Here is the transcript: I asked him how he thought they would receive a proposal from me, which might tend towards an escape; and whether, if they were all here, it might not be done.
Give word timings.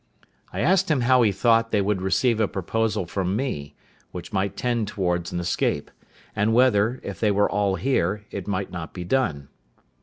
I 0.51 0.61
asked 0.61 0.89
him 0.89 1.01
how 1.01 1.21
he 1.21 1.31
thought 1.31 1.69
they 1.69 1.79
would 1.79 2.01
receive 2.01 2.39
a 2.39 2.47
proposal 2.47 3.05
from 3.05 3.35
me, 3.35 3.75
which 4.11 4.33
might 4.33 4.57
tend 4.57 4.87
towards 4.87 5.31
an 5.31 5.39
escape; 5.39 5.91
and 6.35 6.55
whether, 6.55 6.99
if 7.03 7.19
they 7.19 7.29
were 7.29 7.47
all 7.47 7.75
here, 7.75 8.25
it 8.31 8.47
might 8.47 8.71
not 8.71 8.95
be 8.95 9.03
done. 9.03 9.47